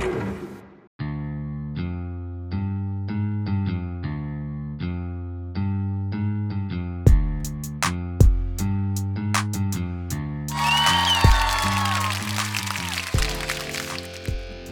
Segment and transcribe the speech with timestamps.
[0.00, 0.06] ど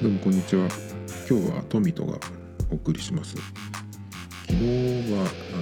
[0.09, 0.67] うもこんにちは。
[1.29, 2.19] 今日はトミトが
[2.71, 3.37] お送りします。
[4.47, 5.57] 昨日はあ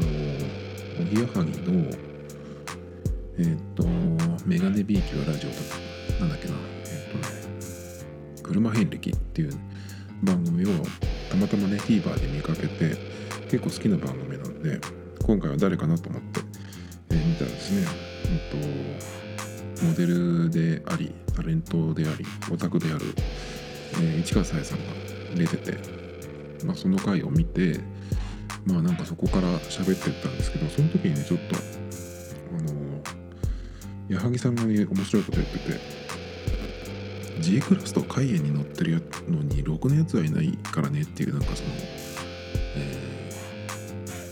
[1.01, 1.91] のおぎやはぎの
[3.39, 3.85] えっ、と
[4.47, 5.63] メガネビーキはラジオとか
[6.21, 6.55] なんだっけな
[6.85, 7.25] えっ、とね
[8.45, 9.53] 車遍歴っていう
[10.23, 10.69] 番組を
[11.31, 12.97] たまたまね TVer で見かけて
[13.51, 14.81] 結構好きな番組なので
[15.27, 16.41] 今回は誰かなと思って、
[17.11, 17.87] えー見たらですね
[18.25, 23.05] えっ、とモデルでありタレントでありオタクである
[23.95, 24.85] えー市川さやさんが
[25.35, 25.79] 出てて、
[26.65, 27.79] まあ、その回を見て
[28.65, 33.03] まあなんかそこから喋ってったんですけどその時にねちょっとあの
[34.09, 35.96] 矢作さんがね面白いこと言ってて
[37.41, 41.69] G クラスと海援に乗ってるのにろくなやつはいないからねっていうなんかその、
[42.77, 43.17] えー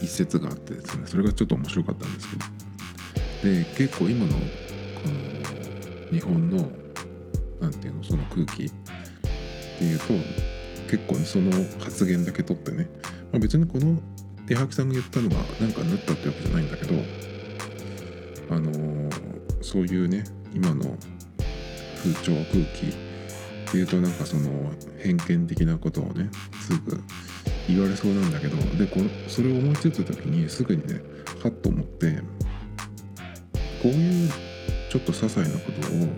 [0.02, 1.05] 一節があってですね。
[1.06, 2.44] それがちょっと面白かったんですけど。
[3.42, 4.38] で結構今のこ
[5.06, 6.69] の日本の
[7.61, 8.70] なんていうのその空気っ
[9.78, 10.05] ていうと
[10.91, 11.50] 結構ねその
[11.83, 12.89] 発言だけ取ってね、
[13.33, 13.98] まあ、別にこの
[14.46, 16.94] 手ハキさんが言ったのがなんか縫ったってわけじゃないんだけど
[18.50, 20.24] あのーそういうね
[20.55, 20.96] 今の
[22.05, 26.28] 風潮空気っていうとなんかその偏見的なことをね
[26.61, 27.02] すぐ
[27.66, 31.00] 言われそうなんだけどでこそれを思いついた時にすぐにね
[31.42, 32.12] はっと思って
[33.83, 34.30] こういう
[34.91, 36.08] ちょっと些細なことを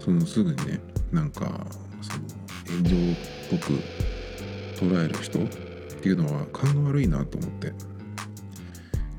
[0.00, 0.80] そのすぐにね
[1.12, 1.66] なんか
[2.00, 3.16] その炎上っ
[3.50, 3.72] ぽく
[4.76, 5.46] 捉える人っ
[6.00, 7.72] ていうのは勘が悪いなと思って。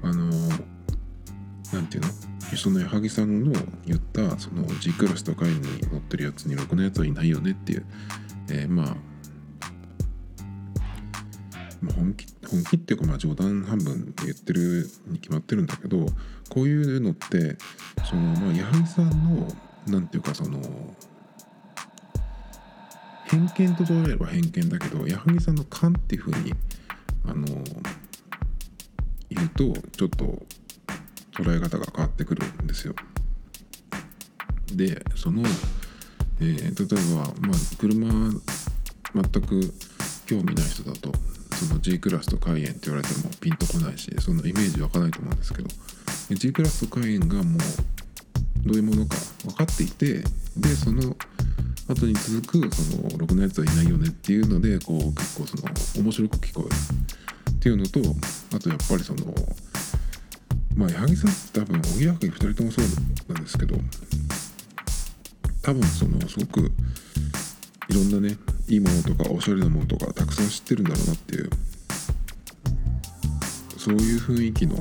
[0.02, 0.30] あの
[1.74, 2.29] なんていうの？
[2.58, 3.54] その矢作さんの
[3.86, 5.62] 言ったその G クラスとかに
[5.92, 7.86] 乗ってるやつにろくなやつはいないよねっていう、
[8.50, 8.96] えーまあ
[11.96, 16.06] 本気本気っていうかまあ冗談半分で言ってるに決まってるんだけど
[16.50, 17.58] こういうのって
[18.10, 19.48] そのまあ矢作さんの
[19.88, 20.60] なんていうかその
[23.26, 26.54] 偏見と捉えれば偏見だけど矢作さんの勘っていうふうに
[27.26, 27.46] あの
[29.30, 30.46] 言うとちょっと
[31.40, 32.94] 捉え方が変わってくるんですよ。
[34.74, 35.44] でその、
[36.42, 38.08] えー例えば、まあ、車
[39.14, 39.74] 全く
[40.28, 41.12] 興味ない人だと
[41.56, 45.70] その G クラスと海援って言われてもピンとこないしそのイメージ湧かないと思うんですけど
[46.30, 47.46] G クラスと海援がもう
[48.66, 50.22] どういうものか分かっていて
[50.56, 51.16] でその
[51.88, 55.64] 後に続くそのろくなやつはいないよねっていうのでこう結構その
[56.04, 56.76] 面白く聞こえる
[57.52, 58.00] っていうのと
[58.56, 59.34] あとやっぱりその
[60.76, 63.76] まあ矢作さんって多分おぎやはぎ2人ともそうなんですけど
[65.62, 66.72] 多分そのすごく
[67.90, 68.38] いろんなね
[68.68, 71.50] いいものとかおしゃれなものとかたくさん知ってるんだろうなっていう
[73.78, 74.76] そういう雰囲気の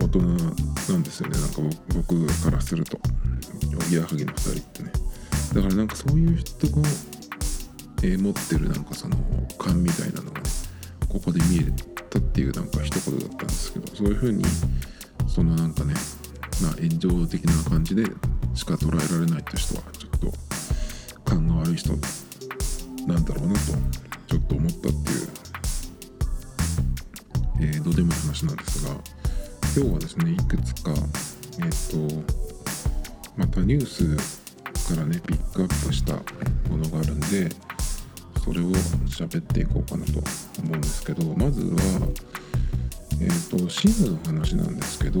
[0.00, 1.38] 大人なんですよね。
[1.38, 2.98] なんか僕からすると。
[3.76, 4.92] おぎやはぎの2人ってね。
[5.54, 6.82] だからなんかそういう人が、
[8.02, 9.16] えー持ってるなんかその
[9.58, 10.50] 勘みたいなのがね
[11.08, 11.72] ここで見える。
[12.10, 14.44] たっていうなんか一言だったんですけどそういう風に
[15.28, 15.94] そのなんかね
[16.62, 18.04] まあ炎上的な感じで
[18.54, 20.32] しか捉えられないって人はちょっと
[21.24, 21.92] 勘が悪い人
[23.06, 23.60] なんだろうなと
[24.26, 25.28] ちょっと思ったっていう、
[27.62, 28.94] えーどうでもいい話なんですが
[29.76, 32.40] 今日はですねいくつかえっ、と
[33.36, 34.40] またニュース
[34.94, 36.14] からねピックアップした
[36.70, 37.48] ものがあるんで
[38.44, 38.64] それを
[39.06, 40.12] 喋っていこうかなと
[40.62, 42.08] 思うんですけどまずは
[43.20, 45.18] えっ、と SIM の話なんですけど、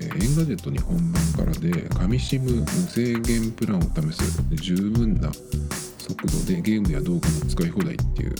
[0.00, 4.42] えー Engadget 日本版からで紙 SIM 無制限プランを試す。
[4.50, 5.30] 十分な
[5.98, 8.34] 速度でゲームや動画の使い放題っていう、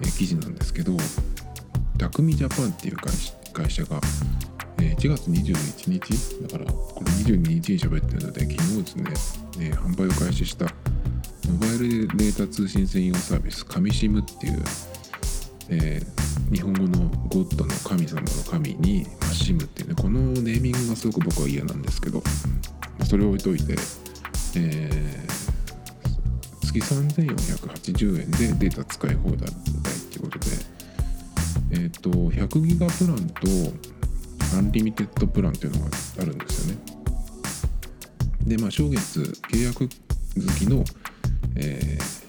[0.00, 0.96] えー記事なんですけど
[1.96, 2.96] タクミジャパンっていう
[3.52, 4.00] 会社が、
[4.80, 10.66] え1月21日だからこれ22日に喋ってるので昨日ですね、え販売を開始した
[11.82, 14.62] ルデータ通信専用サービス紙 SIM っていう、
[15.70, 22.22] えー日本語のゴッドの神様の神に、まあ、SIM っていうねこのネーミングがすごく僕は嫌なんですけど
[23.08, 23.72] それを置いといて、
[24.56, 25.32] えー
[26.72, 29.38] 月3480円でデータ使い放題っ
[30.10, 30.46] てことで
[31.72, 35.90] えっ、と100ギガプランとアンリミテッドプランっていうのが
[36.20, 36.82] あるんですよね。
[38.46, 39.20] でまあ正月
[39.50, 39.88] 契約好
[40.58, 40.84] きの、
[41.56, 42.22] えー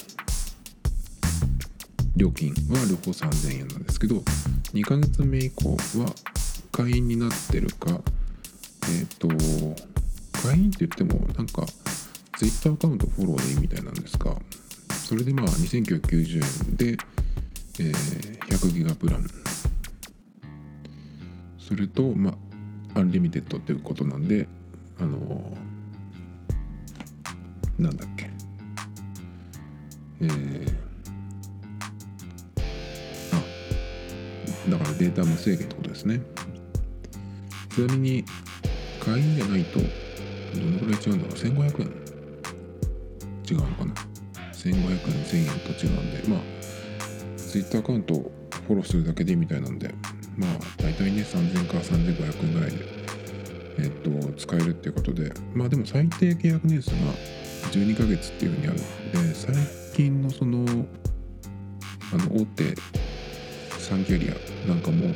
[2.15, 4.17] 料金は両方3000円なんですけど
[4.73, 6.13] 2ヶ月目以降は
[6.71, 7.99] 会員になってるか
[8.99, 9.27] えっ、と
[10.47, 11.65] 会員って言ってもなんか
[12.37, 14.35] Twitter アカウントフォローでいいみたいなんですが
[14.89, 16.97] それでまあ2990円で、
[17.79, 19.25] えー、100ギガプラン。
[21.59, 22.35] それとま
[22.95, 24.47] あ unlimited っていうことなんで
[24.99, 28.22] あのー、なんだっけ。
[30.21, 30.75] えー、
[34.67, 36.21] あだからデータ無制限ってことですね。
[37.73, 38.25] ちなみに
[39.03, 39.85] 会員じゃないとど
[40.65, 42.03] のくらい違うんだろう？1500円。
[43.49, 43.93] 違うのかな
[44.53, 44.87] ？1500円
[45.23, 46.39] 1000円と違うんでまあ
[47.37, 48.31] Twitter アカウントを
[48.67, 49.93] フォローするだけでみたいなんで
[50.37, 52.77] まあ大体ね3000か3500円ぐらいで
[53.79, 56.95] えっと使えるっていうことでまあでも最低契約年数が
[57.71, 58.77] 12ヶ月っていうふうにある。
[59.13, 60.65] ので最近のその
[62.11, 65.13] あの大手3キャリアなんかも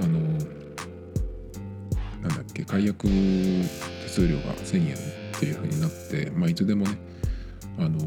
[0.00, 0.18] あの
[2.20, 6.98] なんだっけ解約手数料が1000円っていうふうになってまあいつでもね
[7.78, 7.98] あの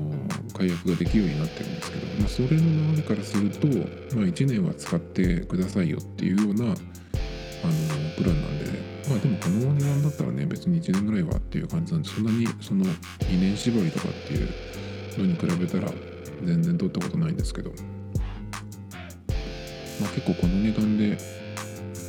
[0.57, 3.67] 解約ができるようになってるんですけど、まあ、それの流れからすると、
[4.15, 6.75] まあ、1年は使ってくださいよっていうようなあの
[8.17, 8.65] プランなんで、
[9.09, 14.49] まあでもこの値段だったらね別に1年ぐらいはっていう感じなんでそんなにその2年縛りとかっていう
[15.17, 15.91] のに比べたら
[16.43, 17.75] 全然取ったことないんですけど、ま
[20.07, 21.17] あ、結構この値段で、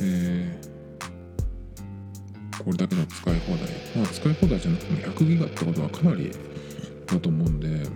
[0.01, 3.67] えー、これだけの使い放題。
[3.95, 6.31] まあ使い放題じゃなくても100ギガってことはかなり
[7.07, 7.89] だと思うんで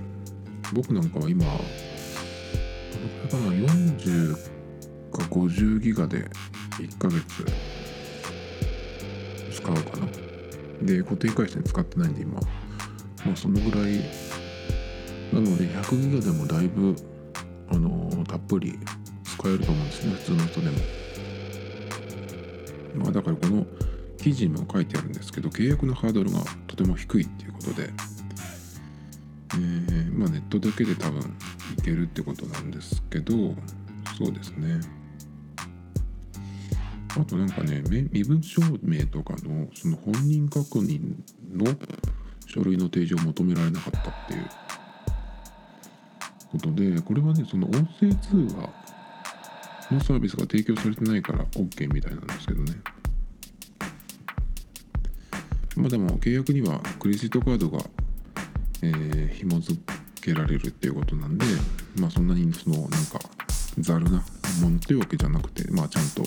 [0.74, 4.34] 僕なんかは今どのくらいかな40
[5.12, 6.30] か50ギガで
[6.80, 7.46] 1ヶ月
[9.51, 10.08] 使うかな。
[10.81, 14.01] で固定回線使ってないんで今まあそのぐらい
[15.36, 16.96] なので100ギガでもだいぶ
[17.70, 18.80] あの、たっぷり
[19.24, 20.78] 使えると思うんですね普通の人でも。
[22.96, 23.66] まあだからこの
[24.18, 27.90] 記事にも書いてあるんですけど契約のハードルがとても低いっていうことで。
[29.54, 31.22] えー、まあネットだけで多分
[31.78, 33.34] いけるってことなんですけど
[34.18, 34.80] そうですね。
[37.18, 41.16] あとなんかね身分証明とかのその本人確認
[41.54, 41.66] の
[42.46, 44.65] 書類の提示を求められなかったっていう。
[46.57, 48.69] ことでこれはねその音声通話
[49.92, 52.74] のサービスが提供されてないから OK みたいなんですけどね。
[55.75, 57.80] まあでも契約にはクレジットカードが
[58.81, 59.80] えー、紐付
[60.22, 61.46] けられるっていうことなんで
[62.00, 63.19] まあそんなにそのなんか
[63.80, 64.24] ざるな
[64.62, 66.24] ものっていうわけじゃなくてまあちゃんと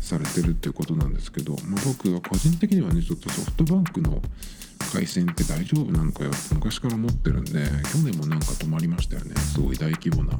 [0.00, 4.20] されてるっていうことなんですけど、まあ、僕は個人的にはねちょっとソフトバンクの
[4.92, 6.30] 回線って大丈夫なのかよ。
[6.30, 9.34] って昔から思ってるんで去年もなんか止まりましたよね。
[9.36, 10.38] すごい大規模な。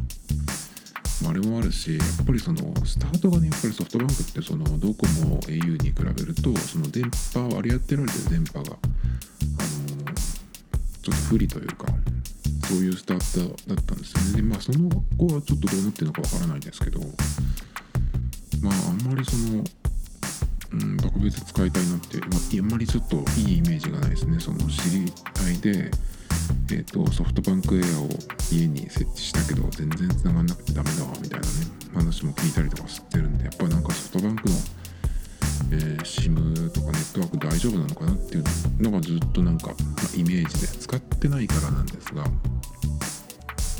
[1.28, 8.72] あれもあるしやっぱりそのスタートがねやっぱりソフトバンクってそのドコモ au に比べるとその電波割り当てられてる電波が。
[8.72, 10.12] あの
[11.02, 11.86] ちょっと不利というか
[12.68, 14.36] そういうスタートだったんですよね。
[14.36, 17.00] でまあその後はちょっとどう思ってるのかわからないですけど
[18.60, 19.64] まああんまりその
[20.72, 22.28] うん特別使いたいなって、まあ、
[22.58, 24.40] あんまりちょっといいイメージがないですね。
[24.40, 25.12] その知り
[25.44, 25.90] 合いで
[26.70, 28.08] えーと、ソフトバンクエアを
[28.50, 31.52] 家に設置したけど全然繋がんなくてダメだわみたいなね
[31.94, 34.54] 話も聞いたりとかしてるんでやっぱなんかソフトバンクの
[35.70, 38.44] えー、SIM とかネットワーク大丈夫なのかなっていう
[38.82, 39.74] のがずっとなんか、まあ、
[40.14, 42.24] イメージで使ってないからなんですが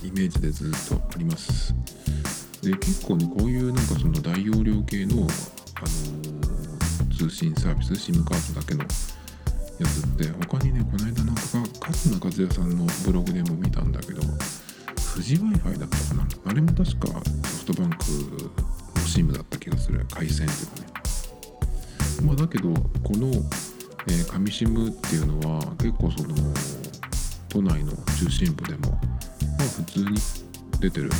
[0.02, 1.74] イメージでずっとあります。
[2.62, 8.88] で結構ねこういうなんかそのービス SIM カードだけのや
[9.86, 11.42] つって他にねこの間なんか
[11.88, 14.22] 勝間和也さんのブログでも見たんだけど
[15.12, 16.26] 富士 Wi-Fi だったかな？
[16.46, 20.06] あれも確かソフトバンクの SIM だった気がする。
[20.10, 20.86] 回線というかね。
[22.24, 23.28] まあ、だけどこの、
[24.06, 26.34] えー、上シムっていうのは結構その
[27.48, 28.98] 都内の中心部でも、ま
[29.58, 30.18] あ、普通に
[30.80, 31.10] 出てる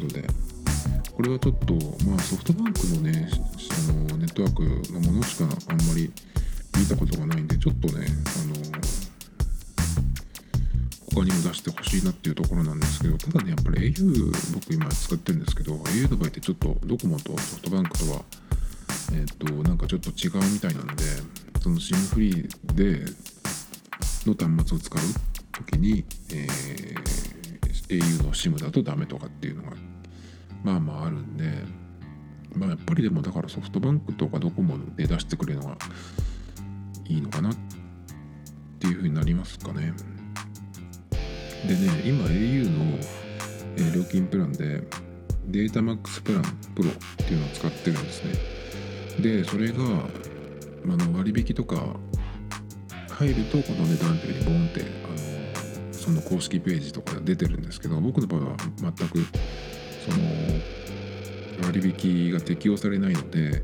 [0.00, 0.24] ことで。
[1.18, 1.74] これはちょっと
[2.08, 6.12] まあソフトバンクのねあのネットワークのものしかあんまり
[6.78, 8.54] 見たことがないんでちょっとねあの
[11.12, 18.22] 他にも出してほしいなっていうところなんですけどただねやっぱり au 僕今使ってるんですけど au の場合ってちょっとドコモとソフトバンクとは
[19.12, 21.02] えっ、となんかちょっと違うみたいなんで
[21.60, 23.00] その SIM フリーで
[24.24, 25.02] の端末を使う
[25.52, 26.97] 時に、えー、
[27.88, 29.76] au の SIM だとダメとかっていうのが
[30.62, 31.44] まあまああるんで
[32.54, 35.78] まあやっぱりでもだからソフトバンクとかドコモで出してくれるのが
[37.06, 37.54] いいのかなっ
[38.78, 39.92] ていうふうになりますかね。
[41.66, 42.98] でね今 au の、
[43.94, 44.82] 料金プランで
[45.46, 46.42] データマックスプラン
[46.74, 48.32] プロっていうのを使ってるんですね。
[49.20, 51.96] でそれがあの割引とか
[53.10, 55.27] 入るとこの値段っていうふうにボンってあの
[56.08, 63.62] その公式ページとかで出てるんですけど僕の場合は全くその割引が適用されないので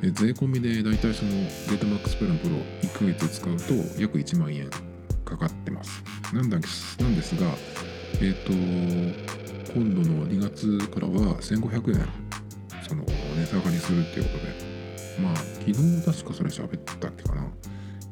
[0.00, 4.70] 税込みでだいたいそのデータマックスプランプロ1ヶ月使うと約1万円
[5.24, 6.02] かかってます。
[6.32, 6.58] なんだ
[7.00, 7.48] なんですが
[8.14, 12.08] えっ、ー、と今度の2月からは1500円
[12.88, 14.68] その値下がりするっていうことで。
[15.20, 17.48] まあ昨日確かそれ喋ったっけかな。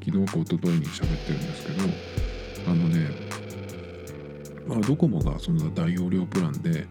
[0.04, 1.84] 昨日か一昨日に喋ってるんですけど
[2.68, 3.35] あのね
[4.66, 6.86] まあドコモがその大容量プランで、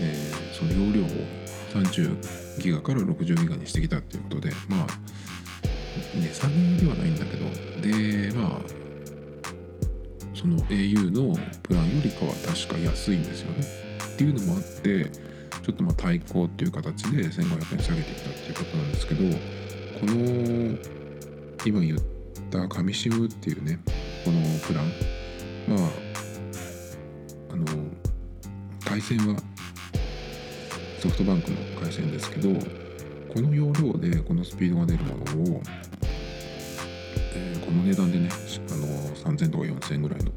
[0.00, 1.08] えー、その容量を
[1.82, 4.86] 30ギガから60ギガにしてきたっていうことでまあ
[6.14, 6.54] 値下げ
[6.84, 7.44] ではないんだけど
[7.80, 8.60] でまあ
[10.34, 13.64] その au のプランよりかは確か安いんですよね。
[14.14, 15.10] っていうのもあって
[15.62, 19.22] ちょっとまあ対抗っていう形で1500円下げてきたっていうことなんですけど
[20.00, 20.78] この
[21.64, 21.98] 今言っ
[22.58, 23.78] った紙シムっていうね
[24.24, 24.86] このプラン
[25.66, 25.90] まあ
[28.92, 29.40] 回線は
[31.00, 32.50] ソフトバンクの回線ですけど
[33.32, 35.62] この容量でこのスピードが出るものを、
[37.34, 38.28] えー、この値段でね
[38.70, 38.86] あの
[39.34, 40.30] 3000とか4000ぐらいの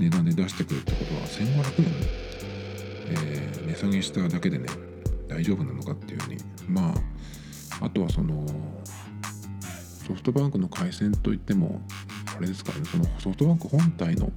[0.00, 1.94] 値段で出してくるってことは1500円、
[3.10, 4.66] えー、値下げしただけでね
[5.28, 6.92] 大丈夫なのかっていうふうにま
[7.80, 8.44] ああとはその
[10.08, 11.80] ソフトバンクの回線といっても
[12.36, 14.32] あれですからねそのソフトバンク本体の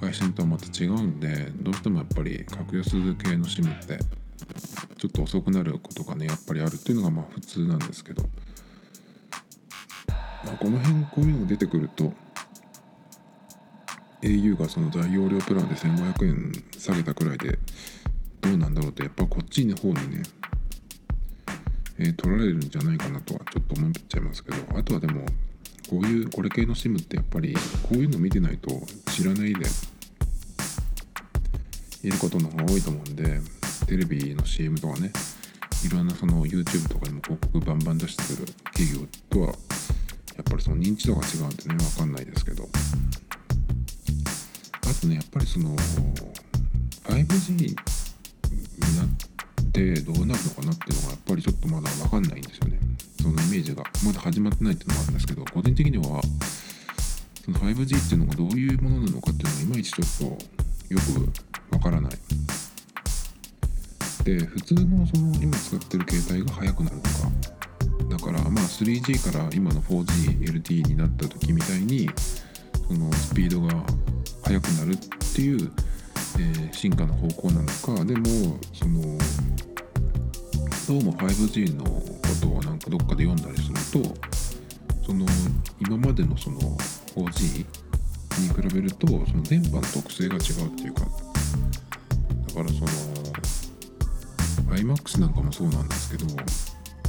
[0.00, 3.98] 回線とはまた違うんでどうしてもやっぱり格安系の SIM って
[4.96, 8.22] ちょっと遅くなることがねやっぱりあるっていうのがまあ普通なんですけど、
[10.44, 12.12] まあ、この辺こういうのが出てくると
[14.22, 17.58] au がその大容量プランで1500円下げたくらいで
[18.40, 20.22] どうなんだろうってやっぱこっちの方にね
[22.02, 24.56] え、取られるんじゃないかなとはちょっと思っちゃいますけど。
[24.78, 25.26] あとはでも
[25.90, 28.70] こういうこれ系の SIM ってやっぱりこういうの見てないと
[29.10, 29.66] 知らないで
[32.04, 33.40] いることの方が多いと思うんで
[33.88, 35.10] テレビの CM とかね
[35.84, 42.68] いろんなその YouTube とかでも広告バンバン出してくる企業とはやっぱりその認知度が違うんでね分かんないですけど。
[44.90, 45.74] あとねやっぱりその
[47.04, 52.79] 5G になってどうなるのかなっていうのがやっぱりちょっとまだ分かんないんですよね。
[53.32, 56.20] のイメージがまだ始まってないっていうのもあるんですけど個人的には
[57.44, 60.24] その 5G っていうのがどういうものなのかっていうのがいまいちちょっと
[60.94, 60.98] よ
[61.70, 62.12] くわからない。
[64.24, 67.08] で普通のその今使ってる携帯が速くなるのか。
[68.10, 72.10] だからまあ 3G から今の 4GLTE になった時みたいに
[72.88, 73.84] そのスピードが
[74.42, 74.96] 速くなるっ
[75.34, 75.70] ていう、
[76.38, 78.04] えー、進化の方向なのか。
[78.04, 79.18] でもその
[80.88, 84.14] どうも 5G のことをなんかどっかで読んだりすると
[85.04, 85.26] その
[85.80, 86.60] 今までのその
[87.16, 87.66] 4G
[88.40, 91.06] に比べるとその電波の特性が違うっていうかだ
[92.54, 92.86] からその
[94.76, 96.36] iMAX なんかもそうなんですけど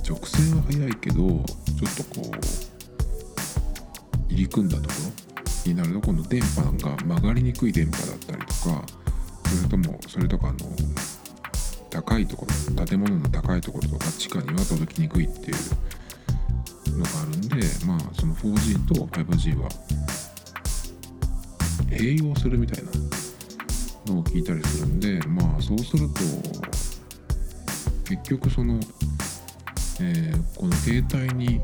[0.08, 1.36] 直線は速いけどちょっ
[1.96, 2.32] とこう
[4.34, 4.96] 入り組んだとこ
[5.66, 8.84] ろになると今度電波が曲がりにくい電波だったりとか
[9.46, 10.58] それともそれとかあの
[11.92, 19.70] 高いところ建物の高いところとか地下には届きにくいっていうのがあるんでまあその 4G と 5G は
[21.90, 22.92] 併用するみたいな
[24.14, 26.22] のを聞いたりするんでまあそうすると
[28.10, 28.80] 結局その、
[30.00, 31.62] えー、この携帯に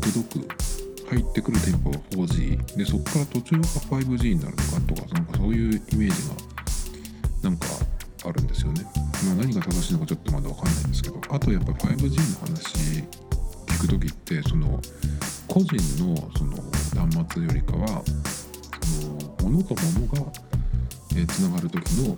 [0.00, 0.70] 届く
[1.10, 6.34] 入ってくる電波が 4G でそこから途中が 5G になるのかとかなんかそういうイメージが
[7.42, 7.66] なんか
[8.30, 8.84] あるんですよね。
[9.26, 13.04] まあ、何が正しいのかちょっとまだ分かんないんですけどあとやっぱ 5G の話
[13.66, 14.80] 聞く時ってその
[15.46, 16.56] 個人のその
[16.96, 18.02] 端末よりかは
[19.40, 20.32] その物と物が
[21.26, 22.16] つながる時の、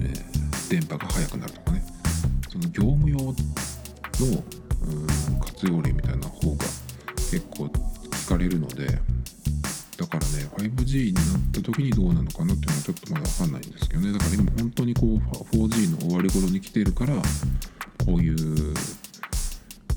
[0.00, 0.12] え、
[0.68, 1.84] 電波が速くなるとかね
[2.50, 3.34] その業務用の
[5.40, 6.64] 活用例みたいな方が
[7.30, 8.98] 結構聞かれるので
[10.00, 14.12] だからね 5G になった時にどうなのかなっていうのはちょっとまだ分かんないんですけどね。
[14.12, 15.18] だから今本当にこう
[15.54, 17.14] 4G の終わり頃に来てるから
[18.06, 18.74] こういう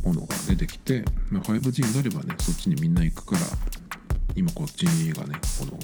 [0.03, 3.41] ものが出てきて、まあ、5G になればねそっちにみんな行くから
[4.35, 5.79] 今こっちがねこの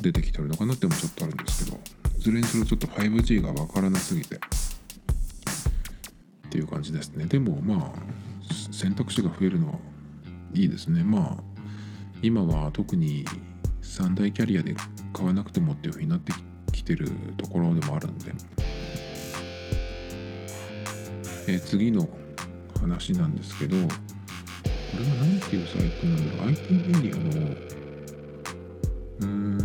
[0.00, 1.78] 出てきてるのかなってもちょっとあるんですけど
[2.18, 4.38] いずれにしろちょっと 5G が分からなすぎてっ
[6.48, 7.26] ていう感じですね。
[7.26, 9.74] でもまあ選択肢が増えるのは
[10.54, 11.04] いいですね。
[11.04, 11.53] まあ
[12.24, 13.26] 今は特に
[13.82, 14.74] 三大キャリアで
[15.12, 16.32] 買わなくてもっていう風になって
[16.72, 18.32] きてるところでもあるんで、
[21.46, 22.08] え、次の
[22.80, 27.56] 話なんですけどこれは何ていうサイトなんだろう？IT メディアの
[29.20, 29.58] うん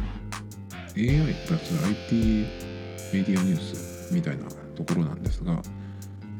[0.97, 2.45] AI プラス IT
[3.13, 4.43] メディアニュースみたいな
[4.75, 5.61] ところなんですが、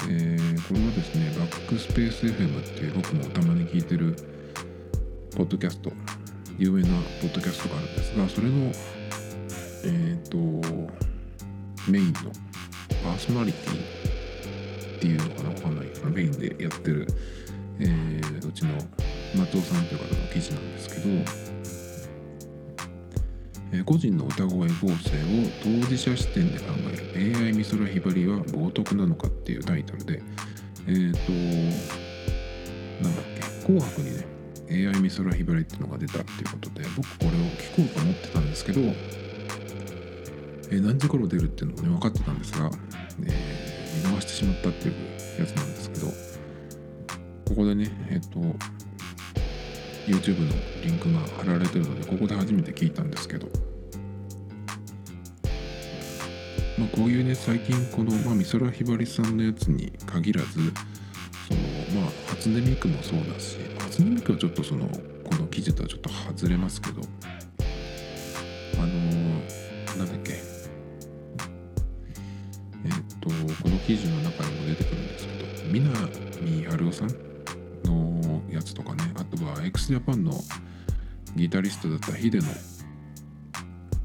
[0.10, 4.39] えー、これはですねバックスペース FM っていう僕もたまに聞いてる
[5.36, 5.92] ポッドキャスト
[6.58, 6.88] 有名な
[7.22, 8.72] ポッドキャストがあるんですがそれの
[9.86, 10.38] えっ、ー、と
[11.90, 12.14] メインの
[13.04, 14.00] パーソナリティ
[14.98, 17.08] っていうのかなわかんないけどメインでやってる、
[17.80, 18.74] えー、うちの
[19.38, 21.02] 松尾さんという方の記事なんですけど、
[23.72, 24.98] えー、個人の歌声合成を
[25.82, 26.66] 当事者視点で考
[27.16, 30.22] える AI 美空ひばりは冒涜なのかっていうタイトルで
[30.88, 31.32] えっ、ー、と
[33.04, 34.39] なんだっけ紅白にね
[34.72, 42.70] AI 美空ひばりっていうのが出たっていうことで僕これを聞こうと思ってたんですけど、えー、何時頃出るっていうのもね分かってたんですが、
[43.24, 44.94] えー、見逃してしまったっていう
[45.40, 46.08] やつなんですけど
[47.50, 48.40] ここでねえっ、ー、と
[50.08, 53.48] YouTube のリンクが貼られてるのでここで初めて聞いたんですけど
[56.78, 63.58] まあこういうね最近この、まあ、美空ひばりさんのやつに限らずそのまあ初音ミクもそうだし
[63.90, 64.94] 初音ミクはちょっとそのこ
[65.36, 67.02] の記事とはちょっと外れますけど。
[68.78, 70.34] あのー、なんだっけ。
[70.34, 70.36] え
[72.88, 73.34] っ、とこ
[73.68, 75.40] の記事の中にも出てくるんですけど
[75.74, 75.96] 南
[76.66, 77.08] 春夫さん
[77.84, 79.12] のやつとかね。
[79.16, 80.40] あとは XJAPAN の
[81.36, 82.46] ギタリストだったヒデの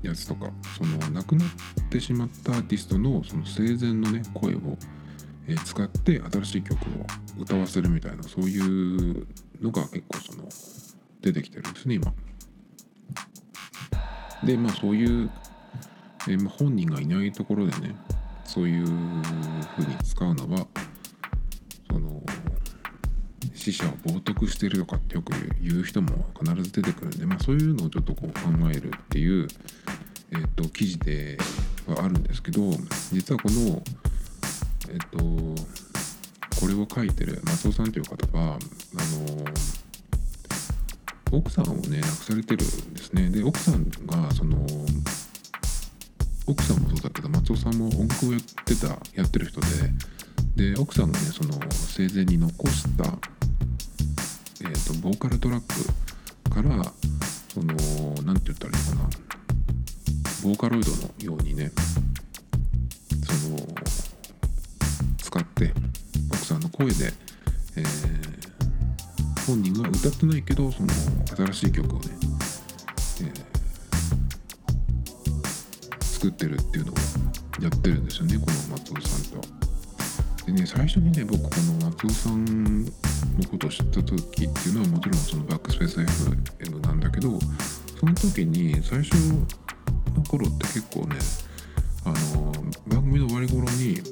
[0.03, 0.51] やつとか。
[0.79, 1.49] その亡くなっ
[1.91, 4.79] てしまったアーティストのその生前のね声を
[5.65, 6.79] 使って新しい曲を
[7.39, 9.27] 歌わせるみたいなそういう
[9.61, 10.49] のが結構その
[11.21, 12.13] 出てきてるんですね今。
[14.45, 15.31] でまあそういう、
[16.29, 17.97] えま、本人がいないところでね
[18.45, 18.93] そういうふう
[19.81, 20.67] に使うのは
[21.91, 22.23] その
[23.55, 29.49] 死者を冒涜してるとかってよく言う人も必ず出てくるんで、まあ、そういうのをちょっとこう考えるっていう、
[30.33, 31.39] えーと、記事で
[31.87, 32.71] はあるんですけど
[33.13, 33.83] 実はこの
[34.91, 35.19] えっと
[36.65, 38.59] これを書いてる松尾さんという方はあ
[41.31, 43.29] の奥さんをね亡くされてるんですね。
[43.29, 44.67] で奥さんがその
[46.47, 49.61] 奥さんもそうだけど松尾さんも音楽をやってたやってる人
[50.57, 53.05] でで奥さんがねその生前に残した、
[54.63, 56.83] えーと、ボーカルトラックから
[57.53, 57.75] その
[58.25, 59.11] 何て言ったらいいのかな。
[60.43, 61.71] ボーカロイドのようにね
[66.85, 67.13] 声で、
[67.77, 70.89] えー、本人が歌ってないけどその
[71.53, 72.07] 新しい曲をね、
[73.23, 76.95] えー、作ってるっていうのを
[77.63, 79.49] やってるんですよねこの松尾さんと。
[80.45, 81.49] でね最初にね僕こ
[81.81, 82.91] の松尾さんの
[83.51, 87.39] ことを知った時っていうのはもちろんそのバックスペース FM なんだけど
[87.99, 89.15] その時に最初
[90.15, 91.17] の頃って結構ね
[92.05, 92.53] あの
[92.89, 94.03] 番組の終わり頃に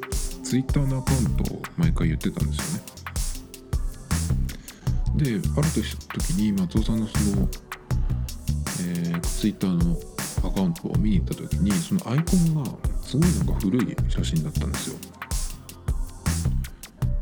[0.53, 2.83] ツイッターのアカウントを毎回言ってたんですよ
[5.17, 5.41] ね。
[5.41, 7.49] である時に松尾さんのその、
[8.83, 9.97] えー、ツイッターの
[10.47, 12.71] アカウントを見に行った時にそのアイコンが
[13.03, 14.99] すごいなんか古い写真だったんですよ。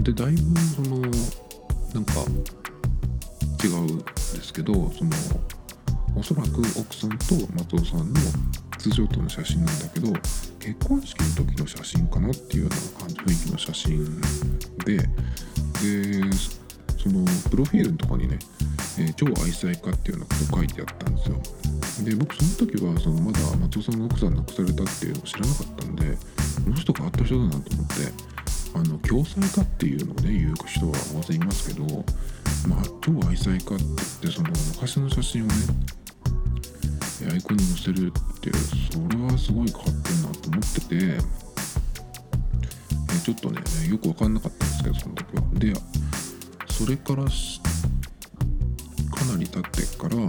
[0.01, 2.15] でだいぶそのなんか
[3.63, 4.05] 違うんで
[4.43, 5.11] すけどその
[6.17, 8.21] おそらく奥さんと松尾さんの
[8.77, 10.13] 通常との写真なんだけど
[10.61, 14.21] 結婚式の時の写真かなっていうような感じ雰囲気の写真
[14.85, 15.07] でで
[16.99, 18.39] そのプロフィールのとこにね、
[18.99, 21.41] えー、超愛妻家っていうようなこと書いてあったんですよ。
[22.05, 26.05] で僕その時はそのまだ松尾さんの奥さん亡くされたっていうのを知らなかったんで
[26.65, 27.95] この人変わった人だなと思って
[28.75, 31.85] あの共済化っていうのをね言う人は大勢いますけど
[32.69, 33.79] まあ超愛妻家って言っ
[34.21, 35.55] てその昔の写真をね
[37.31, 38.51] アイコンに載せるって
[38.93, 41.21] それはすごい変わってるなと思ってて、え
[43.25, 45.43] ちょっとねよく分かんなかったんですけどその時は。
[45.55, 45.73] で
[46.73, 47.31] それからか
[49.27, 50.25] なり経ってからな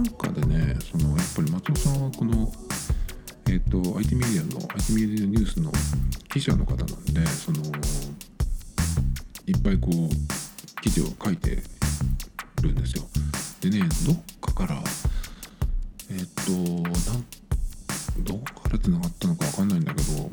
[0.00, 2.52] んかでねそのやっぱり松尾さんはこの
[3.46, 5.72] えっ、ー、と IT メディアの IT メディアニュースの
[6.28, 7.62] 記者の方なんでその
[9.46, 11.62] いっぱいこう記事を書いて
[12.60, 13.04] るんですよ。
[13.60, 14.82] でねどっかから
[16.10, 17.24] えっとなん
[18.24, 20.30] どこからつながったのか分かんないんだけど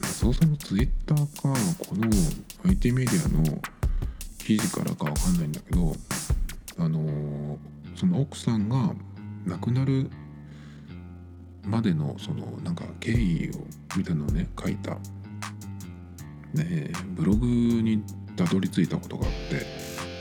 [0.00, 2.08] 松尾さんのツイッターかこの
[2.64, 3.60] IT メディアの
[4.38, 5.94] 記事からか分かんないんだけど
[6.78, 7.58] あの
[7.96, 8.94] その奥さんが
[9.44, 10.08] 亡くなる
[11.64, 14.96] までのそのなんか経緯をみたいのをね書いた、
[16.54, 18.04] ね、ブログに
[18.36, 19.56] たどり着いたことがあって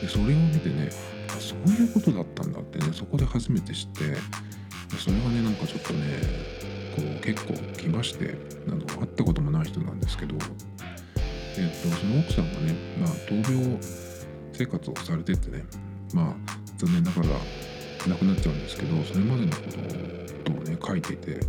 [0.02, 0.90] でそれを見てね
[1.40, 4.47] そういうことだったんだってねそこで初めて知って。
[4.98, 6.20] それがねなんかちょっとね
[6.96, 8.36] こう結構来まして
[8.68, 13.80] あの会ったこともない人なんですけどえっとその奥さんがねまあ闘病
[14.54, 15.66] 生活をされててね
[16.14, 16.34] まあ
[16.78, 17.28] 残念ながら
[18.08, 19.62] 亡くなっちゃうんですけどそれまでのこ
[20.46, 21.40] とをね書いていて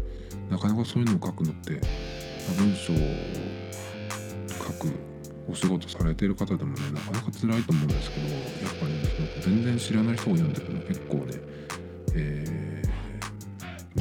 [0.50, 1.80] なかなかそういうのを書くのって
[2.56, 2.96] 文章を
[4.58, 5.08] 書く
[5.50, 9.00] お仕事されてる方でもねなかなか辛いと思うんですけどやっぱり、ね、
[9.40, 11.34] その全然知らない人を読んでるの結構ね、
[12.14, 12.77] えー、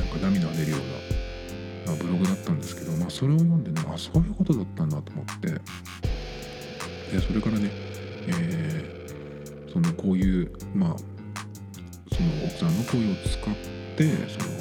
[0.07, 5.47] か涙が出るような、あ、ブログだったんですけど、まあ、それを読んでねあそういうことだったんだと思って
[7.11, 7.69] でそれからね、
[8.27, 10.95] えー、そのこういうまあ
[12.13, 13.55] その奥さんの声を使っ
[13.95, 14.57] てその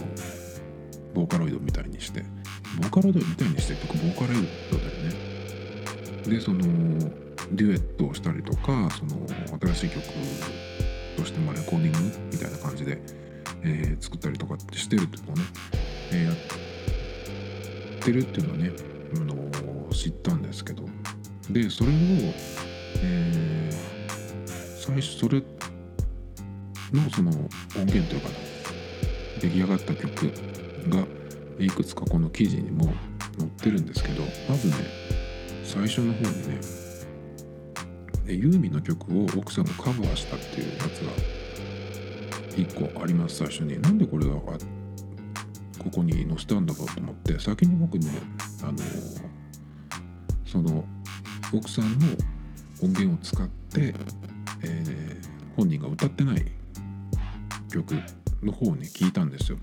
[1.14, 2.22] ボーカロイドみたいにして
[2.78, 5.36] ボーカロイドみたいにしてとかボーカロイドだよね。
[6.26, 6.58] でその
[7.52, 9.26] デュエットをしたりとかその
[9.74, 10.02] 新しい曲
[11.16, 13.00] としてまあレコーディングみたいな感じで、
[13.62, 15.42] えー、作ったりとかってしてるっていうのをね、
[16.12, 16.36] えー、やっ
[18.00, 18.72] てるっていうのはね、
[19.16, 20.84] あの知ったんですけど。
[21.50, 21.94] でそれを、
[23.02, 23.70] え、
[24.76, 25.42] 最初それ
[26.92, 28.28] のその音源というか
[29.40, 30.32] 出来上がった曲
[30.88, 31.06] が
[31.58, 32.92] いくつかこの記事にも
[33.38, 34.74] 載ってるんですけどまずね
[35.64, 36.60] 最初の方にね
[38.26, 41.12] ユーミンの曲を奥さんがカバーしたっていうやつが
[42.56, 43.80] 1個あります最初に。
[43.80, 48.10] なんでこれがここに載せたんだろうと思って先に僕ね
[48.62, 48.78] あの
[50.44, 50.84] その
[51.52, 52.06] 奥さんの
[52.82, 53.94] 音源を使って、
[54.62, 56.44] えー、本人が歌ってない
[57.70, 57.94] 曲
[58.42, 59.58] の方をね聞いたんですよ。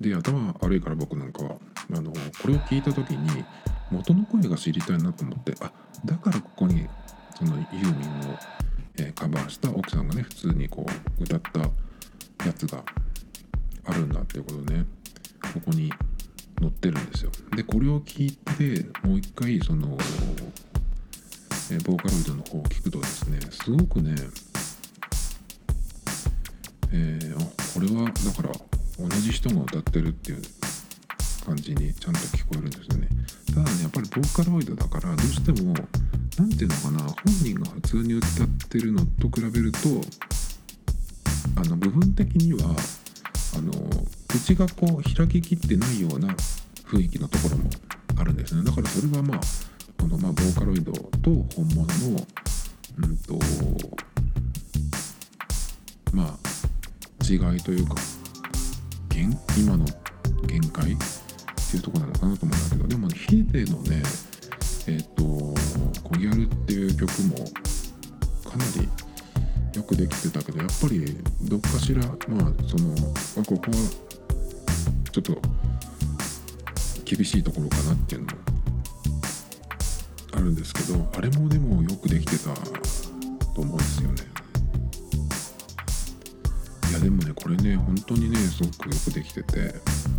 [0.00, 1.56] で頭悪いから僕なんかは
[1.96, 3.44] あのこれを聞いた時に
[3.90, 5.72] 元の声が知りたいなと思ってあ
[6.04, 6.88] だからここに
[7.36, 8.38] そのユーミンを、
[8.98, 10.86] え、カバーした奥さんがね普通にこ
[11.18, 11.60] う歌った
[12.46, 12.82] やつが
[13.86, 14.86] あるんだっていうことでね
[15.52, 15.92] ここに
[16.60, 17.32] 載ってるんですよ。
[17.56, 19.98] でこれを聞いてもう一回その、
[21.70, 24.14] え、ボーカロイドの方を聞くとですねすごくね
[26.96, 27.40] えー、あ
[27.74, 28.54] これはだから
[28.98, 30.42] 同じ人が歌ってるっていう
[31.44, 33.08] 感じにちゃんと聞こえるんですよね。
[33.52, 35.74] ただねやっぱりボーカロイドだからどうしても
[36.38, 39.78] 何ていうのかな本人が普通に歌ってるのと比べると
[41.56, 42.74] あの部分的には
[43.56, 43.72] あの
[44.28, 46.28] 口がこう開ききってないような
[46.86, 47.70] 雰囲気のところも
[48.16, 48.64] あるんですね。
[48.64, 49.40] だからそれはまあ
[50.00, 52.26] このまあボーカロイドと本物の
[52.98, 53.38] うんと
[56.12, 56.38] まあ
[57.24, 57.94] 違いというか
[59.56, 59.84] 今の
[60.48, 60.96] 限界っ
[61.70, 64.02] ていうとこなのかなと思うんだけどでも、ヒデのね
[64.86, 65.24] えっ、ー、と
[66.04, 67.36] 「コギャル」っていう曲も
[68.44, 68.88] かなり
[69.74, 72.94] よくできてたけどやっぱりどっかしらまあその
[73.38, 73.76] あここは
[75.10, 75.40] ちょっと
[77.04, 78.38] 厳しいところかなっていうのも
[80.34, 82.54] あるんですけどあれもでもよくできてた
[83.54, 84.22] と思うんですよね。
[86.90, 90.13] いやでもねこれね本当にねすごくよくできてて。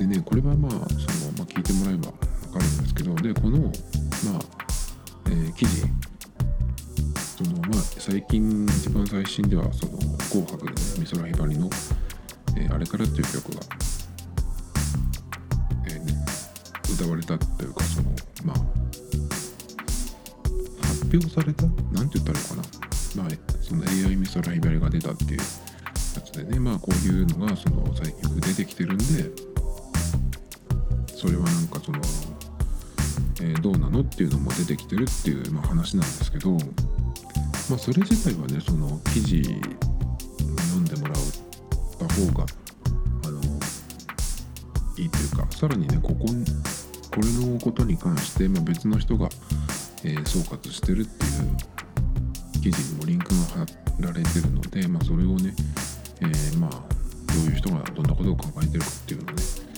[0.00, 2.10] でねこれはまあその、まあ、聞いてもらえば
[2.48, 3.70] 分かるんですけどでこのまあ、
[5.26, 5.82] えー、記事
[7.36, 9.98] そのまあ最近一番最新ではその
[10.32, 11.68] 「紅白」でね美空ひばりの、
[12.56, 13.60] えー「あれから」っていう曲が、
[15.84, 16.24] えーね、
[16.94, 18.10] 歌われたというかその
[18.42, 18.56] まあ
[20.86, 22.62] 発表されたなんて言ったらいいかな。
[23.16, 23.28] まあ
[23.60, 25.44] その AI 美空ひばりが出たっていうや
[26.22, 29.49] つでねまあこういうのがその最近出てきてるんで
[31.20, 31.98] それはなんかその、
[33.42, 36.56] えー、どうなのっていうのも出てきてるっていう、まあ、話なんですけど、ま
[37.76, 41.14] あ、それ自体はねその記事読んでもらっ
[41.98, 42.46] た方が
[43.26, 43.38] あの
[44.96, 49.28] いいというかさらにねこここれのことに関して、まあ、別の人が、
[50.04, 53.66] えー、総括してるっていう記事にもリンクが貼
[54.00, 55.52] られてるので、まあ、それをね、
[56.22, 59.69] えー、まあどういう人がどんなことを考えてるかっていうのをね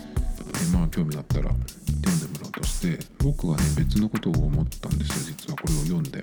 [0.72, 6.22] まあ興味があったら読んでもらおうとして僕はね別のことを思ったんですよ実はこれを読んで。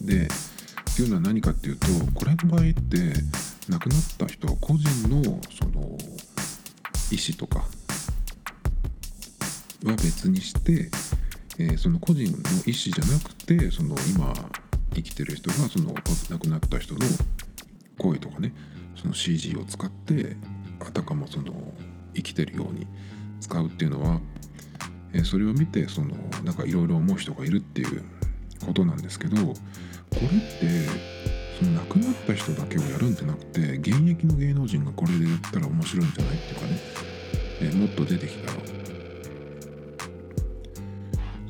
[0.00, 3.12] でっていうのは何かっていうとこれの場合って
[3.68, 5.96] 亡くなった人は個人のその
[7.10, 7.60] 意思とか
[9.84, 10.90] は別にして、
[11.58, 14.32] えー、その個人の意思じゃなくてその今
[14.94, 15.94] 生きてる人がその
[16.30, 17.00] 亡くなった人の
[17.96, 18.52] 声とかね
[18.96, 20.36] その CG を使って
[20.80, 21.52] あたかもその
[22.18, 22.86] 生きてるように
[23.40, 24.20] 使うっていうのは、
[25.12, 26.08] えー、それを見てその
[26.44, 28.02] なんかいろいろ思う人がいるっていう
[28.64, 29.54] ことなんですけどこ
[30.20, 30.88] れって
[31.58, 36.78] その亡くなった人だけをやるんじゃなくて現役の芸能人がこれでやったら面白いんじゃないっていうかね、
[37.60, 38.58] えー、もっと出てきたら。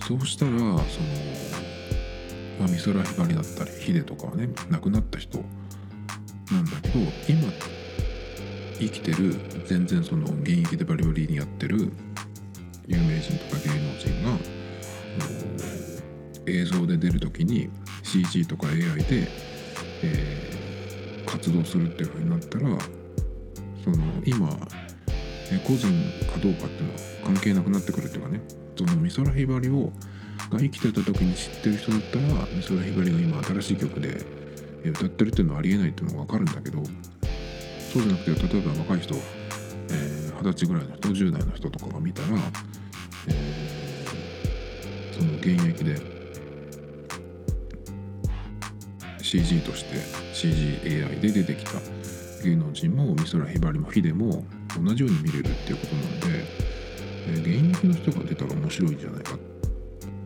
[0.08, 0.78] そうしたらその、
[2.58, 5.38] まあ、美空ひばりだったりヒデとかはね亡くなった人
[6.50, 7.52] なんだけど今
[8.78, 9.34] 生きてる
[9.66, 11.92] 全然その現役でバリバリにやってる
[12.86, 14.38] 有名人とか芸能人が
[16.46, 17.68] 映像で出る時に
[18.02, 19.28] CG とか AI で、
[20.02, 22.78] えー、活動するっていう風になったら
[23.84, 24.48] その今
[25.66, 25.88] 個人
[26.30, 28.40] かどうかっていうのは関係なくなってくるっていうかね
[28.76, 29.92] その美空ひばりを
[30.50, 34.24] が生きてた時に知ってる人だったら美空ひばりが今新しい曲で
[34.84, 36.82] 歌ってるっていうのはありえないっていうのが分かるんだけど
[37.92, 39.26] そうじゃなくて例えば若い人二十、
[39.90, 42.28] えー、歳ぐらいの人10代の人とかが見たら、
[43.28, 46.18] えー、その現役で
[49.22, 49.96] CG として
[50.34, 51.72] CGAI で出てきた
[52.44, 54.44] 芸能人も美空ひばりもヒデも
[54.82, 56.44] 同じように見れるっていうことなんで、
[57.26, 59.38] えー、現役の人が出たら面白いんじゃないかっ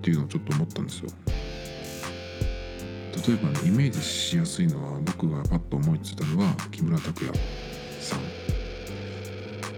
[0.03, 1.11] ていうのをちょっと思ったんですよ。
[3.27, 7.35] 例えばねイメージしやすいのは僕がパッと思いついたのは木村拓哉
[8.01, 8.21] さん。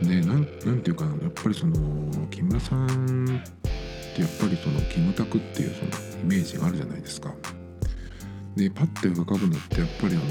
[0.07, 5.90] でなんなんていうかなやっぱりその木村さんってやっぱりそのキムタクっていうその
[6.23, 7.35] イメージがあるじゃないですか。
[8.57, 10.25] でパッて浮かぶのってやっぱりあの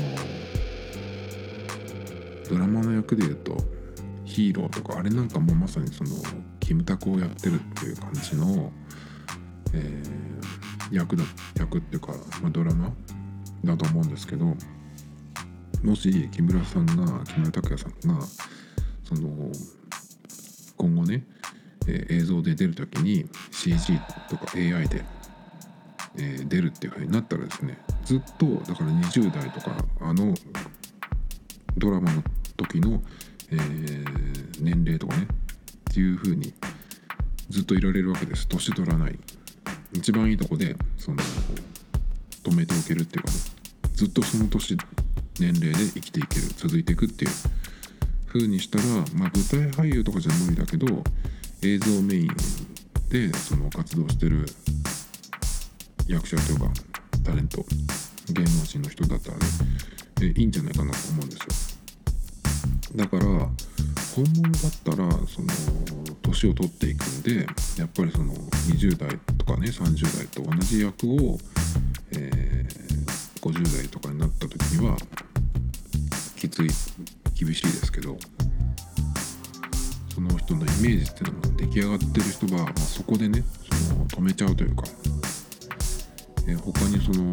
[2.50, 3.58] ドラマの役でいうと
[4.26, 6.12] ヒーローとかあれなんかもまさにその
[6.60, 8.72] キムタクをやってるっていう感じの、
[9.74, 10.43] えー、
[10.94, 11.24] 役だ
[11.58, 12.94] 役っていうか、まあ、ドラマ
[13.66, 14.56] だと思うんですけど
[15.84, 18.26] もし木村さんが木村拓哉さんが
[19.04, 19.52] その
[20.78, 21.26] 今後ね、
[21.88, 25.04] えー、映像で出る時に CG とか AI で、
[26.18, 30.34] えー、出るっていう風になったらですねずっとだから20代とかあの
[31.78, 32.24] ドラマの
[32.56, 33.02] 時の、
[33.52, 35.28] えー、年齢とかね
[35.92, 36.54] っていう風に
[37.50, 38.48] ずっといられるわけです。
[38.48, 39.20] 年取らない。
[39.94, 41.18] 一番いいとこでその
[42.44, 43.32] 止めておけるっていうか
[43.96, 44.78] ずっとその年
[45.40, 47.32] 年齢で生きていける続いていくっていう
[48.28, 48.84] 風にしたら、
[49.16, 50.88] まあ、舞台俳優とかじゃ無理だけど
[51.62, 52.28] 映像メイン
[53.10, 54.46] でその活動してる
[56.08, 56.66] 役者というか
[57.24, 57.64] タレント
[58.32, 59.46] 芸能人の人だったらね、
[60.22, 62.98] えいいんじゃないかなと思うんですよ。
[62.98, 63.26] だから
[64.16, 65.48] 本物だったらその
[66.22, 67.48] 年を取っていくんで
[67.80, 71.40] やっぱりその20代とかね30代と同じ役を、
[72.12, 74.96] えー、50代とかになった時には
[76.36, 76.70] きつい
[77.36, 78.18] 厳しいですけど
[80.14, 83.44] その人のイメージっていうのが出来上がってる人が、まあ、そこでね
[83.90, 84.84] その止めちゃうというか、
[86.48, 87.32] えー、他にその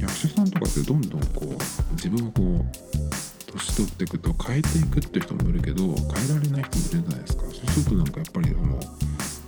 [0.00, 5.94] 役者さんとかってどんどんこう自分をこう年取っていくと変えていくって人もいるけど変え
[6.34, 7.42] られない人もいるじゃないですか。
[7.44, 8.80] そうするとなんかやっぱりその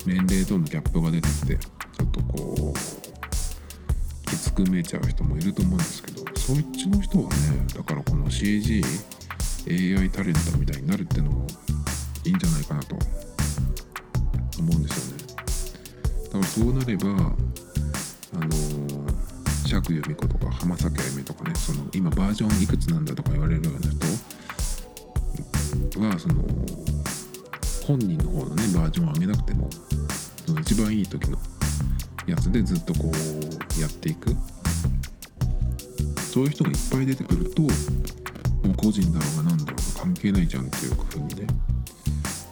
[0.07, 7.37] 年齢とのギャップが出てきてちょっとこうきつく見えちゃう人もいると思うんですけどそっちの人はね
[7.75, 8.83] だからこの CG
[9.69, 11.47] AI タレントみたいになるってのも
[12.25, 12.97] いいんじゃないかなと
[14.59, 15.25] 思うんですよね。
[16.27, 18.86] だからそうなればあの
[19.67, 23.81] 釈由美子とか浜崎あゆみとかねその今バージョンいくつなんだとか言われるような
[25.91, 26.35] 人はその
[27.87, 29.71] 本人の方のねバージョンを上げなくても
[30.47, 31.39] その一番いい時の
[32.27, 34.35] やつでずっとこうやっていく。
[36.37, 37.71] そういう人がいっぱい出てくるともう
[38.77, 41.47] 個人だろうが何だろうが関係ないじゃんっていう風にね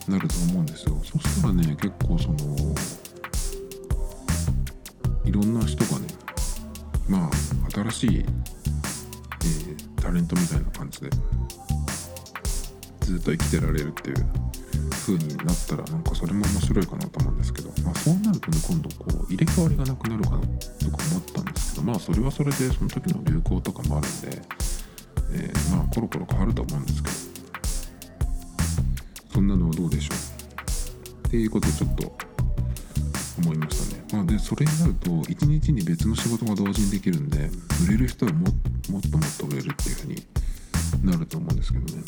[0.09, 0.99] なると思うんですよ。
[1.05, 2.37] そしたらね結構その
[7.95, 11.11] しい、えー、タレントみたいな感じで
[13.01, 14.17] ずっと生きてられるっていう
[14.91, 20.49] 風になったらなんかそれも面白いかなと思うんですけど、まあ、そうなるとね今度こう入れ替わりがなくなるかなとか
[21.13, 24.43] 思ったんですけどまあそれはそれでその時の流行とかもあるんで、
[25.33, 27.15] えー、まあコロコロ変わると思うんですけど
[29.35, 32.17] そんなのはどうでしょうっていうことをちょっと
[33.39, 37.51] 思いましたね、まあ、でそれになると1日に別の仕事が同時にできるんで
[37.89, 38.47] 売れる人はも
[38.89, 40.23] もっともっと売れるっていうふうに
[41.03, 42.03] なると思うんですけどね。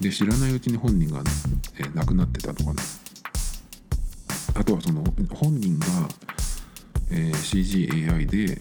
[0.00, 1.22] で知らないうちに本人が、
[1.78, 2.82] えー亡くなってたとかね。
[4.54, 5.86] あとはその本人が、
[7.12, 8.60] えー CGAI で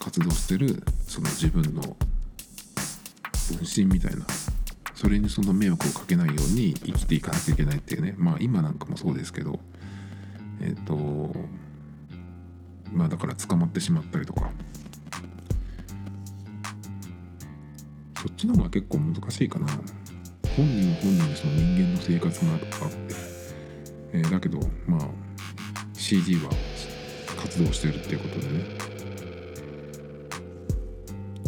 [0.00, 1.96] 活動してるその自分の分
[3.62, 4.26] 身みたいな。
[4.96, 8.16] それにその迷惑をかけないように生きていかなきゃいけないっていうね。
[8.18, 9.60] まあ今なんかもそうですけど。
[10.62, 11.32] えっ、と
[12.92, 14.50] まあだから捕まってしまったりとか。
[18.22, 19.66] そっちの方が結構難しいかな。
[20.56, 22.66] 本人は本人でその人間の生活があって、
[24.12, 25.00] えーだけどまあ
[25.94, 26.50] CG は
[27.40, 28.64] 活動してるっていうことでね。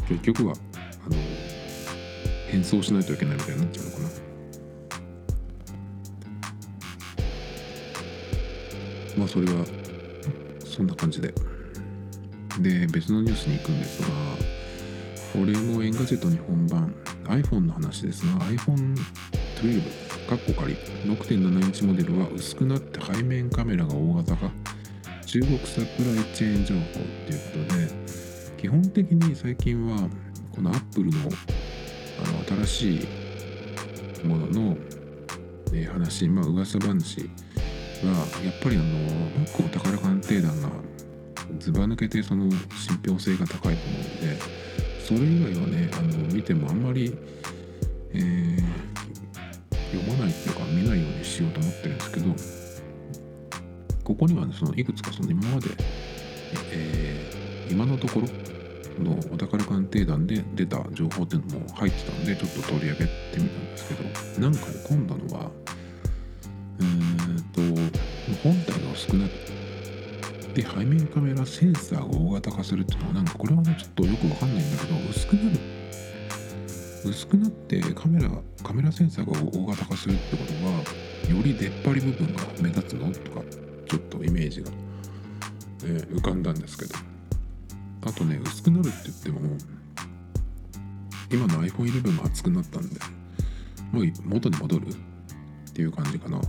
[0.09, 0.55] 結局は
[1.07, 1.17] あの
[2.49, 4.09] 変装しないといけないみたいになっちゃうのかな。
[9.19, 9.82] まあそれは
[10.73, 11.35] そんな感じで。
[12.61, 14.09] で別のニュースに行くんですが
[15.33, 24.51] これも Engadget 日本版 iPhone の話ですが iPhone12 かっこ仮6.7インチモデルは薄くなって背面カメラが大型化。
[25.33, 25.87] 中国サプライ
[26.35, 26.85] チェーン情報っ
[27.27, 27.89] ていうことで
[28.59, 30.07] 基本的に最近は
[30.55, 31.19] この Apple の
[32.23, 33.09] あの新し
[34.23, 34.77] いものの、
[35.73, 37.31] え話まあ噂話
[38.09, 40.69] はやっぱりあのバックお宝鑑定団が
[41.59, 42.59] ずば抜けてその信
[43.03, 44.39] 憑性が高いと思うので
[45.07, 47.15] それ以外はねあの見てもあんまり、
[48.13, 48.63] えー
[49.93, 52.35] 読まないっていうか見ないようにしようと思ってるんですけど
[54.05, 55.69] ここにはねそのいくつかその今まで、
[56.73, 58.29] えー今のところ
[59.03, 65.51] のお宝鑑定団で出た情報っていうのも入ってたんでちょっと取り上げてみたんですけどなんかね今度のは
[69.09, 69.53] 本体が薄くなって
[70.55, 75.59] で背面カメラセンサーが大型化するっていうのはなんかこれはねちょっとよくわかんないんだけど薄くなる。
[77.05, 78.31] 薄くなってカメラ
[78.63, 83.43] カメラセンサーが大型化するってことはより出っ張り部分が目立つのとか
[83.89, 84.71] ちょっとイメージが、
[85.85, 86.95] えー浮かんだんですけど。
[88.05, 89.41] あとね薄くなるって言っても
[91.31, 93.01] 今の iPhone11 が厚くなったんで
[93.93, 96.41] もう元に戻るっていう感じかな。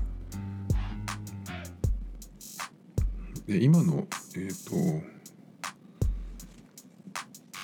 [3.54, 4.72] で今のえっ、と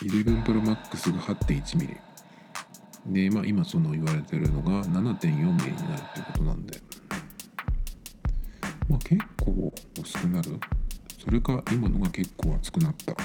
[0.05, 1.97] 11 Pro Max が 8.1mm
[3.07, 6.79] で、まあ、今その言われてるのが 7.4mm になるってことなんで。
[8.87, 10.59] まあ結構薄くなる。
[11.17, 13.15] それか今のが結構厚くなった。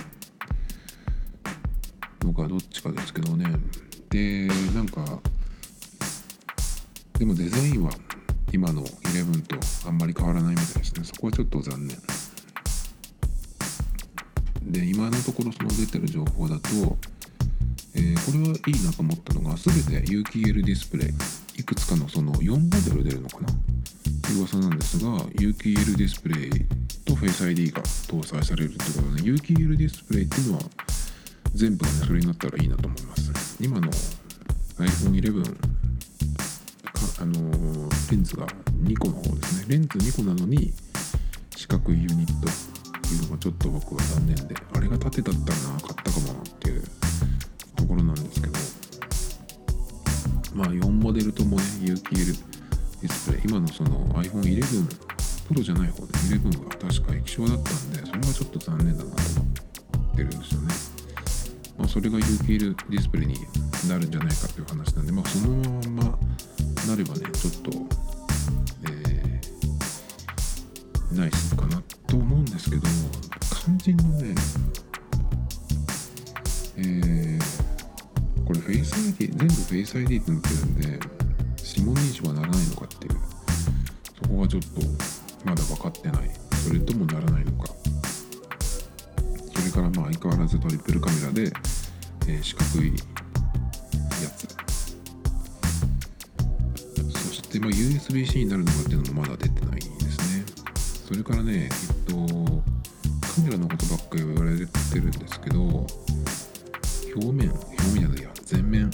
[2.26, 3.44] のかどっちかですけどね。
[4.08, 5.20] でなんか
[7.18, 7.90] でもデザインは
[8.52, 11.04] 今の11とあんまり変わらないみたいですね。
[11.04, 11.98] そこはちょっと残念。
[14.66, 16.68] で今のところその出てる情報だと、
[17.94, 23.52] えーこれはいいなと思ったのが全て有機 EL ディスプレイいくつかのその4モデル出るのかな？
[23.52, 23.54] っ
[24.22, 26.50] ていう噂なんですが有機 EL ディスプレイ
[27.04, 30.62] と Face ID が搭載されるってことで有機 EL ディスプレイっていうのは
[31.54, 33.56] 全部がねそれになったらいいなと思います。
[33.60, 33.90] 今の
[34.78, 35.50] iPhone11 か
[37.20, 39.76] あのーレンズが2個の方ですね。
[39.76, 40.72] レンズ2個なのに
[41.56, 42.73] 四角いユニット。
[43.04, 46.82] っていうのがちょっと僕は残念であれが縦だったらな買ったかもっていう
[47.76, 48.54] ところなんですけど
[50.54, 52.32] まあ4モデルともね有機 EL
[53.02, 59.50] ディスプレイ今のその iPhone11 プロじゃない方で11が確か液晶だったんでそれはちょっと残念だなと思
[60.12, 60.74] ってるんですよね。
[61.76, 63.34] まあそれが有機 EL ディスプレイに
[63.88, 65.56] なるんじゃないかという話なんでまあその
[65.90, 66.18] まま
[66.86, 67.70] なればねちょっと
[68.90, 71.82] えーナイスかな。
[72.14, 72.82] と思うんですけど
[73.64, 74.34] 肝心のね
[76.76, 77.40] えー
[78.46, 81.00] これフェイス ID 全部フェイス ID ってなってるんで
[81.66, 83.14] 指紋認証はならないのかっていう。
[84.22, 84.68] そこがちょっと
[85.44, 86.30] まだ分かってない。
[86.68, 87.72] それともならないのか。
[89.54, 91.52] それからまあ相変わらずトリプルカメラで、
[92.28, 92.94] えー四角いや
[94.36, 94.46] つ。
[97.12, 99.73] そしてま USB-C になるのかっていうのもまだ出てない。
[101.06, 101.70] それからねえっ
[102.04, 105.60] とカメラのことばっかり言われてるんですけど
[107.14, 108.90] 表面表面じゃないや前面。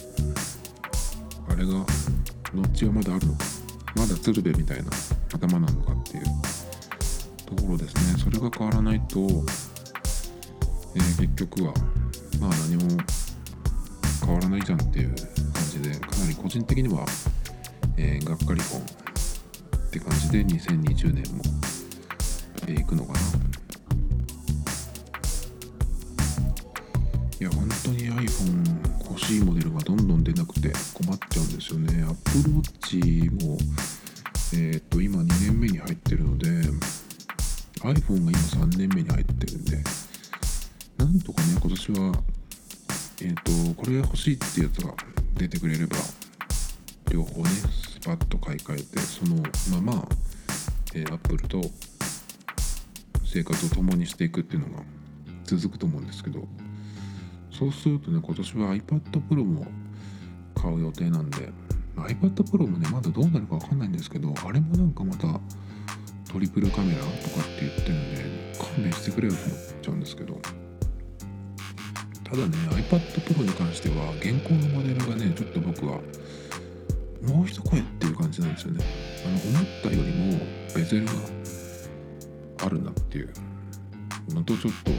[1.49, 1.85] あれがノ
[2.65, 3.45] ッチはまだあるのか。
[3.97, 4.91] まだ鶴瓶みたいな
[5.35, 6.25] 頭なのかっていう。
[7.57, 8.23] ところですね。
[8.23, 9.21] それが変わらないと、
[10.95, 11.75] えー結局は
[12.41, 13.03] まあ何も
[14.25, 17.05] 変わらないじゃんっていう感じでかなり個人的には、
[17.97, 21.43] えーがっかり本って感じで2020年も、
[22.75, 23.19] ていくのかな。
[27.41, 32.05] いや本当に iPhone 欲しいモデルがどんどん出なくて困っちゃうんですよね。
[32.05, 33.50] AppleWatch も
[57.81, 59.67] するとね今年は iPad Pro も
[60.55, 61.51] 買う予定なんで
[61.97, 65.41] iPad Pro もねまだどうなるか分かんないんですけどあれもなんかまた
[66.33, 67.13] トリプルカメラとかっ
[67.59, 70.39] て言ってるんで勘弁してくれよと思っちゃうんですけど。
[72.23, 75.99] ただね iPad Pro に関しては現行のモデルがねちょっと僕は
[77.27, 78.85] もう一声っていう感じなんですよね。
[79.27, 80.39] あの思ったよりも
[80.73, 81.13] ベゼルが
[82.65, 83.33] あるなっていう。
[84.35, 84.97] のとちょっとこ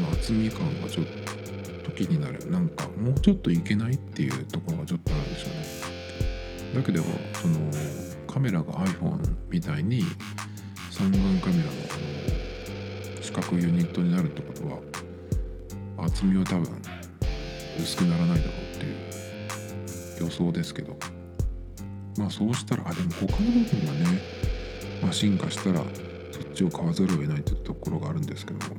[0.00, 1.41] の厚み感がちょっと
[1.90, 2.50] 気になる。
[2.50, 6.74] なんかもうちょっといけないっていうところがちょっとあるんですよね。
[6.74, 7.02] だけど
[7.34, 7.58] その
[8.26, 9.18] カメラが iPhone
[9.50, 10.02] みたいに
[10.90, 11.70] 三眼カメラの
[13.20, 16.66] 四角いユニットになるってことは厚みは多分
[17.78, 20.96] 薄くならないだろうっていう予想ですけど。
[22.18, 24.20] まあそうしたらあでも他の部分がね、
[25.02, 25.78] まあ、進化したら
[26.30, 28.76] そっちを買わざるを得ないというところがあるんですけども。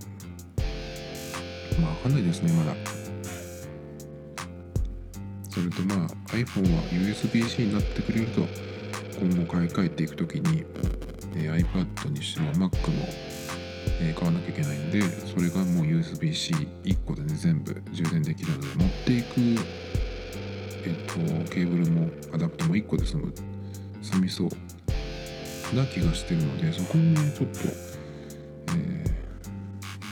[1.81, 2.75] まあ分かんないですねまだ。
[5.53, 8.41] それとまあ iPhone は USB-C になってくれると
[9.19, 10.65] 今後買い替えていく時に、
[11.35, 13.05] えー、iPad にしても Mac も、
[14.01, 19.33] えー、買わなきゃいけないんでそれがもう USB-C1 個でね全部充電できるので持っていく
[20.85, 23.31] え、ー、とケーブルもアダプターも1個で済む
[24.01, 27.59] 済みそうな気がしてるのでそこにねちょっと、
[28.75, 29.05] え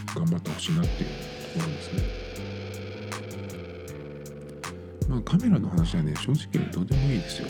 [0.05, 1.30] ー、頑張ってほしいなっていう。
[1.53, 2.03] ところですね。
[5.07, 7.47] まあカメラの話はね正直どうでもいいですよ。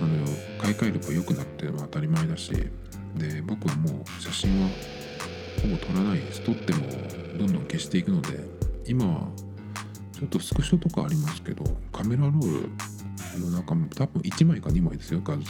[0.00, 0.26] あの
[0.60, 2.52] 買い替えれば良くなってるのは当たり前だし。
[3.16, 4.68] で僕はもう写真は
[5.62, 6.42] ほぼ撮らないです。
[6.42, 6.86] 撮っても
[7.38, 8.56] どんどん消していくので。
[8.88, 9.26] 今は
[10.12, 12.62] ちょっとスクショとかありますけどカメラロー
[13.36, 15.42] ルの中も多分1枚か2枚ですよ画像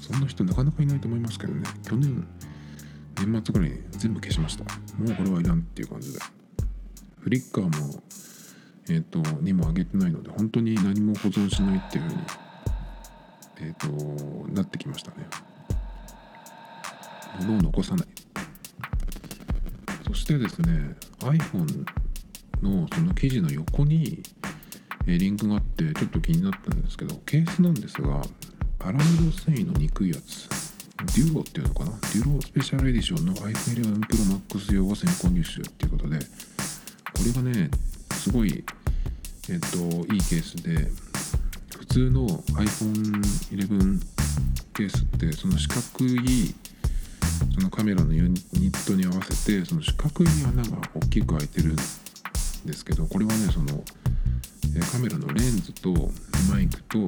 [0.00, 1.62] そんな人なかなかいないと思いますけどね。
[1.82, 2.26] 去年
[3.16, 4.64] 年末ぐらいに全部消しました。
[4.64, 6.18] もうこれはいらんっていう感じで。
[7.20, 8.02] フリッカーも
[8.88, 12.18] えっ、ー、とにも上げてないので本当に何も保存しないっていうふうに
[13.60, 15.26] えっ、ー、となってきましたね。
[17.40, 18.06] 物を残さない。
[20.06, 21.86] そしてですね iPhone
[22.62, 24.22] のその記事の横に
[25.06, 28.22] リンクがあってちょっと気になったんですけどケースなんですが
[28.80, 30.63] アラミド繊維の憎いやつ。
[31.04, 31.90] デュロっていうのかな？
[31.90, 34.16] デュロスペシャルエディションの iPhone11 Pro
[34.58, 36.24] Max 用を先行入手っていうことでこ
[37.24, 37.70] れがね
[38.12, 38.64] すごい
[39.50, 39.76] えっと
[40.12, 40.90] いいケースで
[41.78, 44.02] 普通の iPhone11
[44.74, 46.54] ケースってその四角い
[47.54, 51.76] そのカメラのユニットに合わせてその四角い穴が大きく開いてるん
[52.64, 53.84] ですけどこれはねその
[54.90, 55.92] カメラのレンズと
[56.50, 56.98] マイクと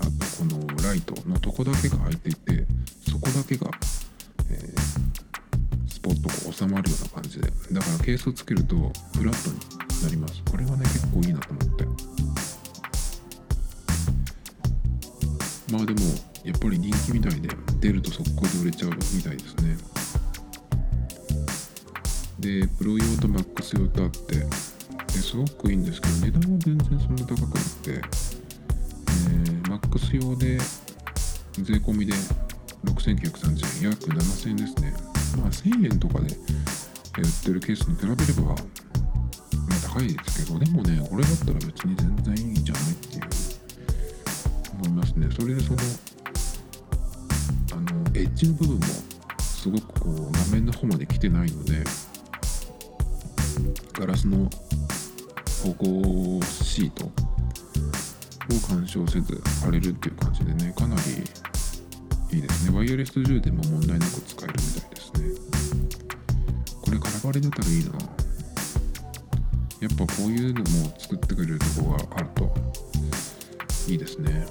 [0.00, 2.66] あとこのライトのとこだけが開いていて
[3.10, 3.68] そこだけが、
[4.50, 7.50] えー、スポッとこう収まるような感じで。
[7.72, 10.40] だからケースをつけるとフラットになります。
[10.48, 11.84] これはね結構いいなと思って。
[15.72, 16.00] まあでも
[16.44, 17.48] やっぱり人気みたいで
[17.80, 19.76] 出ると速攻で売れちゃうみたいですね。
[22.38, 24.46] でプロ用とマックス用とあってで
[25.20, 30.58] すごくいいんですけど値段は全然そんな高くなくて、えー、マックス用で
[31.62, 32.14] 税込みで
[32.84, 34.94] 6930円約7000円ですね。
[35.36, 38.56] まあ1000円とかで売ってるケースに比べればまあ
[39.88, 43.22] 高いですけどでもねこれだったら別に全然いいんじゃないっていう
[44.74, 45.28] 思いますね。
[45.34, 45.78] それでその
[47.72, 48.84] あのエッジの部分も
[49.40, 51.84] すごくこう画面の方まで来てないので
[53.92, 54.48] ガラスの
[55.62, 57.10] 保護シートを
[58.66, 61.02] 干渉せず貼れるっていう感じでねかなり
[62.32, 62.76] いいですね。
[62.76, 65.20] ワイヤレス充電も問題なく使えるみたいですね。
[66.80, 67.90] これカラバレ出たらいいな。
[69.80, 72.54] やっぱこういうのも作ってくれるとこがあると
[73.88, 74.46] いいですね。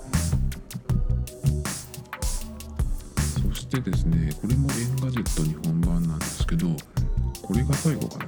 [3.41, 6.67] そしてですねこれも Engadget 日本版なんですけど
[7.41, 8.25] これが最後かな。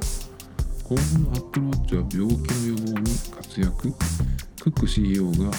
[0.84, 3.94] 今後の Apple Watch は病気の予防に活躍。
[4.62, 5.52] クック CEO が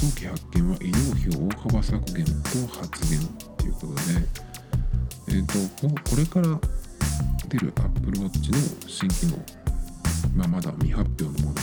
[0.00, 2.32] 早期発見は医療費を大幅削減と
[2.74, 3.20] 発言
[3.58, 4.00] ということで
[5.28, 6.58] えっ、ー、とこれから
[7.50, 9.36] 出る Apple Watch の新機能
[10.34, 11.60] まあ、まだ未発表のもので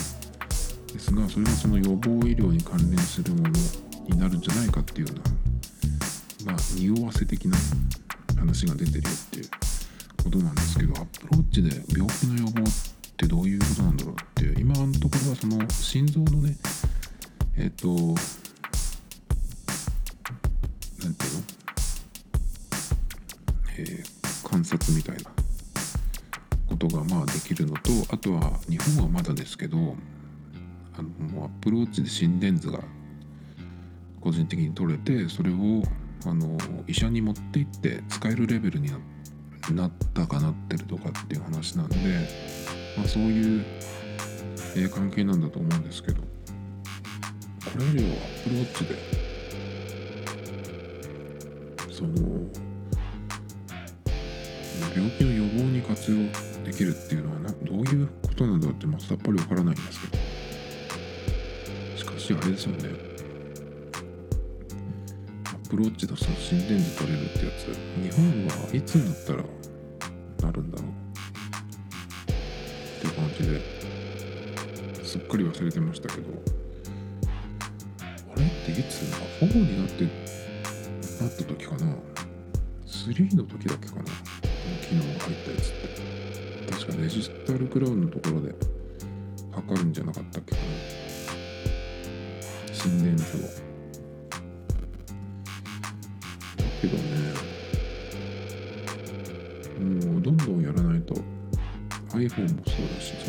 [0.99, 3.49] すがそれがその予防医療に関連するもの
[4.07, 5.13] になるんじゃないかっていうよ
[6.43, 7.57] うなまあ匂わせ的な
[8.37, 9.49] 話が出てるよっていう
[10.23, 16.55] ことなんですけどアップローチで病気の予防ってどういうことなんだろうっていう今のところはその心臓のね
[17.57, 17.97] えっ、となん
[21.13, 21.43] ていうの、
[23.79, 25.23] えー観察みたいな
[26.67, 29.77] ことがまあできるのとあとは日本はまだですけど
[30.97, 32.79] あのもうアップローチで心電図が
[34.21, 35.83] 個人的に取れてそれを
[36.25, 38.99] あの医者に持って行って使えるレベルにな
[39.73, 41.97] なったかなってるとかっていう話なんで、
[42.95, 43.65] まあ、そういう、
[44.75, 46.36] えー関係なんだと思うんですけど。
[47.71, 48.95] これよアップローチで。
[51.91, 52.13] その
[54.95, 56.17] 病気の予防に活用
[56.63, 60.23] できるっていうのはなどういうことなんだろうって、まあ、さっぱりわからないんですけど。
[61.97, 62.89] しかしあれですよね。
[65.45, 67.65] アップローチでその心電図取れるってやつ。
[68.01, 69.43] 日本はいつになったら
[70.43, 70.91] なるんだろう。
[70.91, 70.93] っ
[73.01, 76.66] ていう感じですっかり忘れてましたけど。
[78.77, 79.01] いつ
[79.41, 80.09] 4になってな
[81.27, 81.97] った時かな。
[82.85, 84.03] 3の時だけかな。
[84.03, 84.07] こ
[84.69, 85.87] の機能が入ったやつって。
[86.71, 88.53] 確かデジタルクラウンのところで
[89.51, 90.67] 測るんじゃなかったっけかな。
[92.71, 93.41] 心電図を
[96.57, 97.33] だけどね
[100.11, 101.15] もうどんどんやらないと。
[102.09, 103.25] iPhone もそうだしそ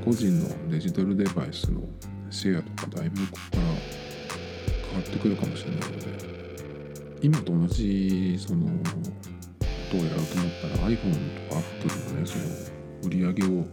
[0.00, 1.80] の個人のデジタルデバイスの
[2.36, 3.62] シェアとかだいぶここから
[4.88, 6.06] 変わってくるかもしれないので
[7.22, 8.72] 今と同じそのこ
[9.90, 12.44] とをやろうと思ったら iPhone とか Apple のねその
[13.04, 13.64] 売り上げを、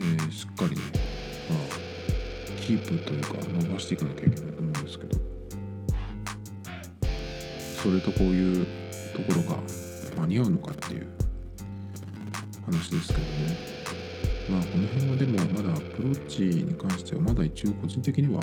[0.00, 0.82] えーしっかりね
[1.48, 5.18] まあキープというか伸ばしていかなきゃいけないと思うんですけど
[7.80, 8.66] それとこういう
[9.14, 9.62] ところが
[10.20, 11.06] 間に合うのかっていう
[12.66, 13.71] 話ですけどね。
[14.52, 18.42] まあこの辺はでもまだアプローチに関してはまだ一応個人的には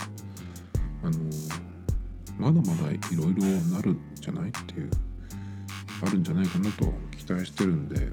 [1.03, 1.19] あの
[2.39, 4.89] まだまだいろいろなるんじゃないっていう
[6.01, 8.07] あるんじゃないかなと期待してるんで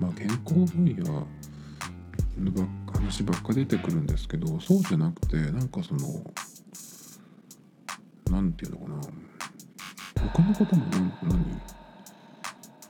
[0.00, 1.26] まあ健康分野の
[2.90, 6.00] 話ばっか出てくるんですけどそうじゃなくてなんかその
[8.30, 9.00] なんていうのかな
[10.32, 10.86] 他のことも
[11.22, 11.60] 何？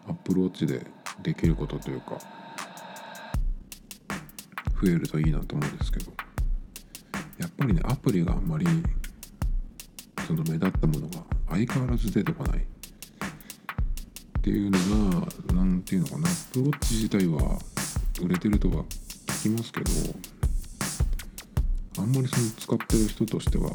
[0.08, 0.86] アプローチで
[1.24, 2.37] できることというか。
[4.80, 6.12] 増えるといいなと思うんですけど
[7.38, 8.66] やっぱりねアプリがあんまり
[10.26, 12.58] その目立ったものが相変わらず出てこない。
[12.58, 16.28] っていうのが何ていうのかな。
[16.28, 17.58] アップローチ自体は
[18.22, 18.84] 売れてるとは
[19.26, 19.90] 聞きますけど
[21.98, 23.70] あんまりその使ってる人としては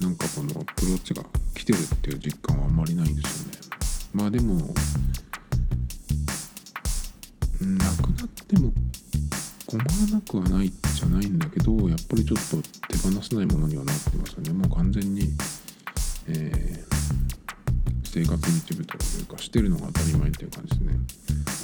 [0.00, 1.22] なんかこのアプローチが
[1.54, 3.58] 来てるっていう実感はあんまりないんですよね。
[4.12, 4.74] まあでも
[9.78, 12.56] 困らなくはないじゃないんだけどやっぱりちょっと
[12.88, 14.52] 手放せないものにはなってますよね。
[14.52, 15.28] もう完全に、
[16.28, 16.92] えー
[18.12, 20.98] 生活の一部というかしてるのが当たり前っていう感じですね。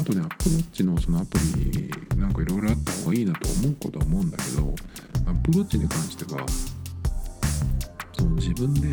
[0.00, 4.74] あとね Apple Watch のそのアプリなんかいろいろあった方がいいなと思うことは思うんだけど
[5.30, 6.46] Apple Watch に関しては
[8.14, 8.88] その自分で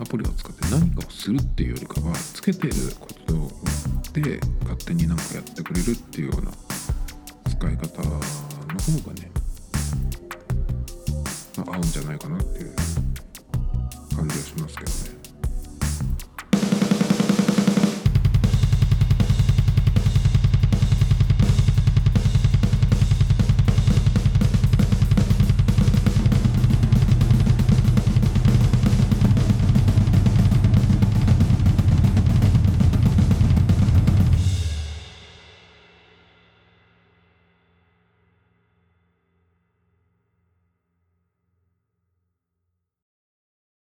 [0.00, 3.34] アプリを使って何かをするっていうよりかはつけてること
[4.18, 6.50] で勝手になんかやってくれるっていうような
[7.64, 8.18] 使い方の方
[9.08, 9.30] がね、
[11.56, 12.74] まあ、合うんじゃないかなっていう
[14.14, 15.23] 感じはしますけどね。